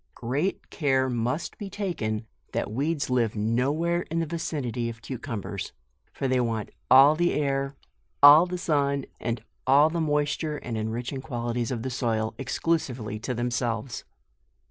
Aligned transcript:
Great 0.15 0.71
care 0.71 1.11
must 1.11 1.59
be 1.59 1.69
taken 1.69 2.25
that 2.53 2.71
weeds 2.71 3.07
live 3.11 3.35
no 3.35 3.71
where 3.71 4.01
in 4.09 4.17
the 4.17 4.25
vicinity 4.25 4.89
of 4.89 4.99
cu 4.99 5.19
cumbers, 5.19 5.73
for 6.11 6.27
they 6.27 6.39
want 6.39 6.71
all 6.89 7.15
the 7.15 7.33
air, 7.35 7.75
all 8.23 8.47
the 8.47 8.57
sun, 8.57 9.05
and 9.19 9.43
all 9.67 9.91
the 9.91 10.01
moisture 10.01 10.57
and 10.57 10.75
enriching 10.75 11.21
quali 11.21 11.53
ties 11.53 11.69
of 11.69 11.83
the 11.83 11.91
soil, 11.91 12.33
exclusively 12.39 13.19
to 13.19 13.35
themselves. 13.35 14.03